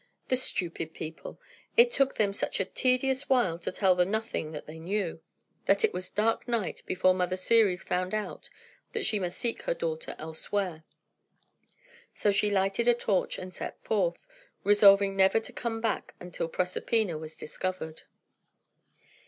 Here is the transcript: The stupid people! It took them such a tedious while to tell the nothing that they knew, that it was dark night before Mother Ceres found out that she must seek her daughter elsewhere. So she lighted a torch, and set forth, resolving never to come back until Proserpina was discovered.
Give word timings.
The 0.29 0.35
stupid 0.35 0.95
people! 0.95 1.39
It 1.77 1.91
took 1.91 2.15
them 2.15 2.33
such 2.33 2.59
a 2.59 2.65
tedious 2.65 3.29
while 3.29 3.59
to 3.59 3.71
tell 3.71 3.93
the 3.93 4.03
nothing 4.03 4.51
that 4.51 4.65
they 4.65 4.79
knew, 4.79 5.21
that 5.67 5.83
it 5.83 5.93
was 5.93 6.09
dark 6.09 6.47
night 6.47 6.81
before 6.87 7.13
Mother 7.13 7.37
Ceres 7.37 7.83
found 7.83 8.15
out 8.15 8.49
that 8.93 9.05
she 9.05 9.19
must 9.19 9.37
seek 9.37 9.61
her 9.61 9.75
daughter 9.75 10.15
elsewhere. 10.17 10.85
So 12.15 12.31
she 12.31 12.49
lighted 12.49 12.87
a 12.87 12.95
torch, 12.95 13.37
and 13.37 13.53
set 13.53 13.79
forth, 13.83 14.27
resolving 14.63 15.15
never 15.15 15.39
to 15.39 15.53
come 15.53 15.81
back 15.81 16.15
until 16.19 16.47
Proserpina 16.49 17.19
was 17.19 17.35
discovered. 17.35 18.01